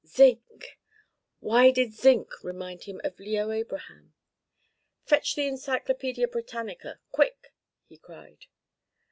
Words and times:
Zinc! 0.03 0.79
Why 1.41 1.69
did 1.69 1.93
zinc 1.93 2.43
remind 2.43 2.85
him 2.85 2.99
of 3.03 3.19
Leo 3.19 3.51
Abraham? 3.51 4.15
"Fetch 5.03 5.35
the 5.35 5.43
Encyclopædia 5.47 6.31
Britannica, 6.31 6.99
quick!" 7.11 7.53
he 7.85 7.99
cried. 7.99 8.47